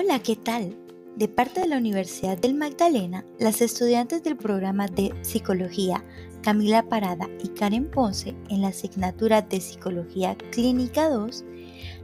Hola, 0.00 0.20
¿qué 0.20 0.36
tal? 0.36 0.76
De 1.16 1.26
parte 1.26 1.60
de 1.60 1.66
la 1.66 1.76
Universidad 1.76 2.38
del 2.38 2.54
Magdalena, 2.54 3.24
las 3.40 3.60
estudiantes 3.60 4.22
del 4.22 4.36
programa 4.36 4.86
de 4.86 5.12
Psicología 5.22 6.04
Camila 6.40 6.88
Parada 6.88 7.26
y 7.42 7.48
Karen 7.48 7.90
Ponce 7.90 8.36
en 8.48 8.62
la 8.62 8.68
asignatura 8.68 9.42
de 9.42 9.60
Psicología 9.60 10.36
Clínica 10.52 11.10
2 11.10 11.44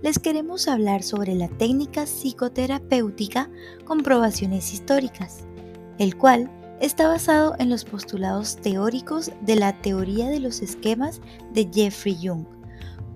les 0.00 0.18
queremos 0.18 0.68
hablar 0.68 1.02
sobre 1.02 1.34
la 1.34 1.48
técnica 1.48 2.06
psicoterapéutica 2.06 3.50
comprobaciones 3.84 4.72
históricas, 4.72 5.40
el 5.98 6.16
cual 6.16 6.50
está 6.80 7.08
basado 7.08 7.56
en 7.58 7.68
los 7.68 7.84
postulados 7.84 8.56
teóricos 8.56 9.32
de 9.42 9.56
la 9.56 9.82
teoría 9.82 10.30
de 10.30 10.40
los 10.40 10.62
esquemas 10.62 11.20
de 11.52 11.68
Jeffrey 11.70 12.16
Jung 12.22 12.46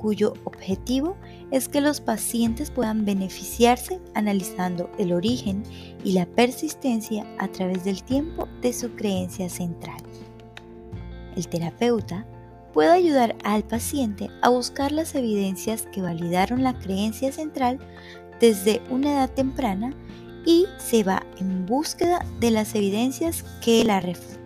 cuyo 0.06 0.34
objetivo 0.44 1.16
es 1.50 1.68
que 1.68 1.80
los 1.80 2.00
pacientes 2.00 2.70
puedan 2.70 3.04
beneficiarse 3.04 3.98
analizando 4.14 4.88
el 5.00 5.12
origen 5.12 5.64
y 6.04 6.12
la 6.12 6.26
persistencia 6.26 7.26
a 7.40 7.48
través 7.48 7.82
del 7.82 8.04
tiempo 8.04 8.46
de 8.62 8.72
su 8.72 8.90
creencia 8.90 9.50
central. 9.50 9.96
El 11.34 11.48
terapeuta 11.48 12.24
puede 12.72 12.92
ayudar 12.92 13.34
al 13.42 13.64
paciente 13.64 14.30
a 14.42 14.50
buscar 14.50 14.92
las 14.92 15.16
evidencias 15.16 15.88
que 15.90 16.02
validaron 16.02 16.62
la 16.62 16.78
creencia 16.78 17.32
central 17.32 17.80
desde 18.38 18.82
una 18.90 19.10
edad 19.10 19.30
temprana 19.30 19.92
y 20.44 20.66
se 20.78 21.02
va 21.02 21.26
en 21.40 21.66
búsqueda 21.66 22.24
de 22.38 22.52
las 22.52 22.76
evidencias 22.76 23.42
que 23.60 23.82
la 23.82 23.98
refuerzan. 23.98 24.45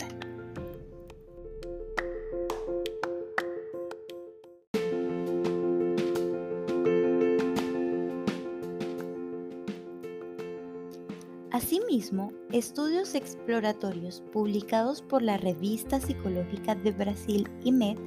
Asimismo, 11.52 12.32
estudios 12.52 13.16
exploratorios 13.16 14.22
publicados 14.32 15.02
por 15.02 15.20
la 15.20 15.36
Revista 15.36 16.00
Psicológica 16.00 16.76
de 16.76 16.92
Brasil 16.92 17.48
y 17.64 17.72
MED 17.72 17.98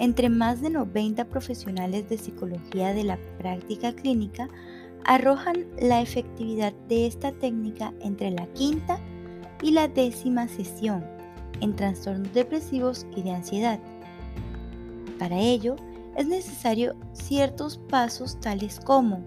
entre 0.00 0.28
más 0.28 0.60
de 0.60 0.70
90 0.70 1.26
profesionales 1.26 2.08
de 2.08 2.18
psicología 2.18 2.92
de 2.92 3.04
la 3.04 3.18
práctica 3.38 3.92
clínica 3.92 4.48
arrojan 5.04 5.66
la 5.80 6.00
efectividad 6.00 6.72
de 6.88 7.06
esta 7.06 7.30
técnica 7.30 7.94
entre 8.00 8.30
la 8.32 8.46
quinta 8.54 8.98
y 9.62 9.70
la 9.70 9.86
décima 9.86 10.48
sesión 10.48 11.04
en 11.60 11.76
trastornos 11.76 12.32
depresivos 12.32 13.06
y 13.14 13.22
de 13.22 13.30
ansiedad. 13.30 13.78
Para 15.18 15.38
ello, 15.38 15.76
es 16.16 16.26
necesario 16.26 16.96
ciertos 17.12 17.78
pasos 17.78 18.40
tales 18.40 18.80
como 18.80 19.22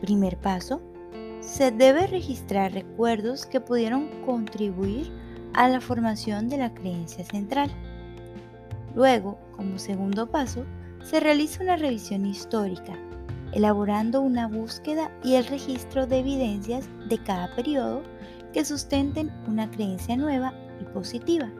Primer 0.00 0.36
paso, 0.38 0.80
se 1.48 1.70
debe 1.70 2.06
registrar 2.06 2.72
recuerdos 2.72 3.46
que 3.46 3.60
pudieron 3.60 4.08
contribuir 4.26 5.10
a 5.54 5.66
la 5.68 5.80
formación 5.80 6.50
de 6.50 6.58
la 6.58 6.74
creencia 6.74 7.24
central. 7.24 7.70
Luego, 8.94 9.38
como 9.56 9.78
segundo 9.78 10.30
paso, 10.30 10.66
se 11.02 11.20
realiza 11.20 11.62
una 11.62 11.76
revisión 11.76 12.26
histórica, 12.26 12.98
elaborando 13.52 14.20
una 14.20 14.46
búsqueda 14.46 15.10
y 15.24 15.36
el 15.36 15.46
registro 15.46 16.06
de 16.06 16.18
evidencias 16.18 16.86
de 17.08 17.16
cada 17.22 17.54
periodo 17.56 18.02
que 18.52 18.66
sustenten 18.66 19.32
una 19.46 19.70
creencia 19.70 20.18
nueva 20.18 20.52
y 20.82 20.84
positiva. 20.92 21.50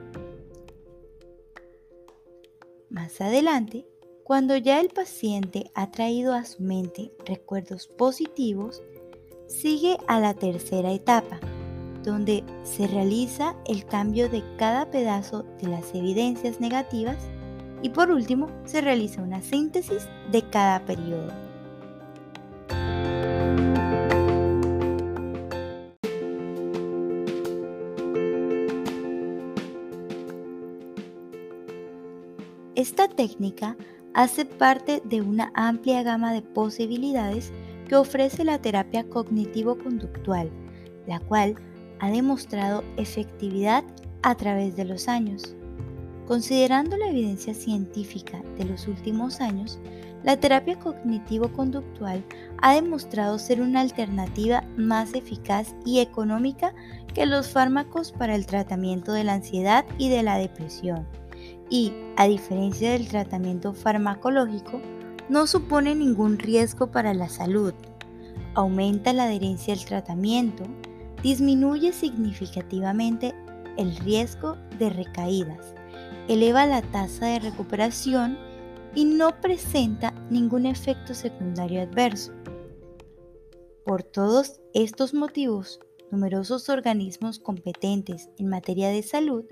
Más 2.90 3.22
adelante, 3.22 3.86
cuando 4.22 4.54
ya 4.58 4.80
el 4.82 4.90
paciente 4.90 5.70
ha 5.74 5.90
traído 5.90 6.34
a 6.34 6.44
su 6.44 6.62
mente 6.62 7.10
recuerdos 7.24 7.86
positivos, 7.86 8.82
sigue 9.48 9.96
a 10.06 10.20
la 10.20 10.34
tercera 10.34 10.92
etapa, 10.92 11.40
donde 12.04 12.44
se 12.62 12.86
realiza 12.86 13.56
el 13.66 13.84
cambio 13.84 14.28
de 14.28 14.44
cada 14.56 14.90
pedazo 14.90 15.44
de 15.60 15.68
las 15.68 15.94
evidencias 15.94 16.60
negativas 16.60 17.16
y 17.82 17.90
por 17.90 18.10
último 18.10 18.48
se 18.64 18.80
realiza 18.80 19.22
una 19.22 19.42
síntesis 19.42 20.06
de 20.30 20.42
cada 20.48 20.84
periodo. 20.84 21.32
Esta 32.74 33.08
técnica 33.08 33.76
hace 34.14 34.44
parte 34.44 35.02
de 35.04 35.20
una 35.20 35.50
amplia 35.54 36.04
gama 36.04 36.32
de 36.32 36.42
posibilidades 36.42 37.52
que 37.88 37.96
ofrece 37.96 38.44
la 38.44 38.60
terapia 38.60 39.04
cognitivo-conductual, 39.08 40.50
la 41.06 41.20
cual 41.20 41.56
ha 42.00 42.10
demostrado 42.10 42.84
efectividad 42.96 43.82
a 44.22 44.34
través 44.34 44.76
de 44.76 44.84
los 44.84 45.08
años. 45.08 45.56
Considerando 46.26 46.96
la 46.98 47.08
evidencia 47.08 47.54
científica 47.54 48.42
de 48.58 48.66
los 48.66 48.86
últimos 48.86 49.40
años, 49.40 49.78
la 50.24 50.36
terapia 50.36 50.78
cognitivo-conductual 50.78 52.24
ha 52.60 52.74
demostrado 52.74 53.38
ser 53.38 53.60
una 53.62 53.80
alternativa 53.80 54.64
más 54.76 55.14
eficaz 55.14 55.74
y 55.86 56.00
económica 56.00 56.74
que 57.14 57.24
los 57.24 57.48
fármacos 57.48 58.12
para 58.12 58.34
el 58.34 58.46
tratamiento 58.46 59.12
de 59.12 59.24
la 59.24 59.34
ansiedad 59.34 59.86
y 59.96 60.10
de 60.10 60.22
la 60.22 60.36
depresión. 60.36 61.06
Y, 61.70 61.92
a 62.16 62.26
diferencia 62.26 62.92
del 62.92 63.08
tratamiento 63.08 63.72
farmacológico, 63.72 64.80
no 65.28 65.46
supone 65.46 65.94
ningún 65.94 66.38
riesgo 66.38 66.90
para 66.90 67.14
la 67.14 67.28
salud, 67.28 67.74
aumenta 68.54 69.12
la 69.12 69.24
adherencia 69.24 69.74
al 69.74 69.84
tratamiento, 69.84 70.64
disminuye 71.22 71.92
significativamente 71.92 73.34
el 73.76 73.96
riesgo 73.96 74.56
de 74.78 74.90
recaídas, 74.90 75.74
eleva 76.28 76.66
la 76.66 76.82
tasa 76.82 77.26
de 77.26 77.38
recuperación 77.40 78.38
y 78.94 79.04
no 79.04 79.40
presenta 79.40 80.12
ningún 80.30 80.66
efecto 80.66 81.14
secundario 81.14 81.82
adverso. 81.82 82.32
Por 83.84 84.02
todos 84.02 84.60
estos 84.74 85.14
motivos, 85.14 85.80
numerosos 86.10 86.68
organismos 86.68 87.38
competentes 87.38 88.28
en 88.38 88.48
materia 88.48 88.88
de 88.88 89.02
salud 89.02 89.44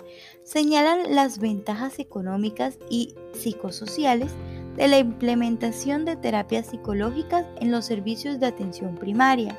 señalan 0.43 1.15
las 1.15 1.39
ventajas 1.39 1.99
económicas 1.99 2.79
y 2.91 3.15
psicosociales 3.33 4.33
de 4.77 4.89
la 4.89 4.99
implementación 4.99 6.05
de 6.05 6.17
terapias 6.17 6.67
psicológicas 6.67 7.47
en 7.61 7.71
los 7.71 7.85
servicios 7.85 8.39
de 8.39 8.47
atención 8.47 8.95
primaria, 8.95 9.59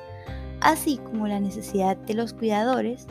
así 0.62 0.98
como 0.98 1.28
la 1.28 1.40
necesidad 1.40 1.98
de 1.98 2.14
los 2.14 2.34
cuidadores 2.34 3.08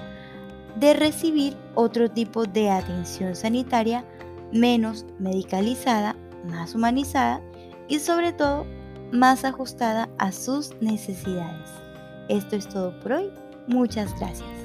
de 0.77 0.95
recibir 0.95 1.57
otro 1.75 2.11
tipo 2.11 2.45
de 2.45 2.71
atención 2.71 3.35
sanitaria 3.35 4.05
menos 4.53 5.07
medicalizada, 5.19 6.17
más 6.45 6.75
humanizada 6.75 7.41
y 7.89 7.99
sobre 7.99 8.33
todo 8.33 8.67
más 9.13 9.45
ajustada 9.45 10.09
a 10.19 10.33
sus 10.33 10.75
necesidades. 10.81 11.71
Esto 12.29 12.57
es 12.57 12.69
todo 12.69 12.99
por 13.01 13.13
hoy. 13.13 13.31
Muchas 13.67 14.17
gracias. 14.19 14.56